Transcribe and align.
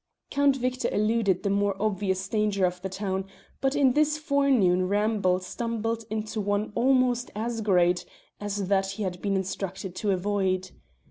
Count 0.31 0.55
Victor 0.55 0.89
eluded 0.91 1.43
the 1.43 1.51
more 1.51 1.79
obvious 1.79 2.27
danger 2.27 2.65
of 2.65 2.81
the 2.81 2.89
town, 2.89 3.25
but 3.59 3.75
in 3.75 3.93
his 3.93 4.17
forenoon 4.17 4.87
ramble 4.87 5.37
stumbled 5.39 6.05
into 6.09 6.41
one 6.41 6.71
almost 6.73 7.29
as 7.35 7.61
great 7.61 8.03
as 8.39 8.67
that 8.67 8.93
he 8.93 9.03
had 9.03 9.21
been 9.21 9.35
instructed 9.35 9.93
to 9.97 10.09
avoid. 10.09 10.71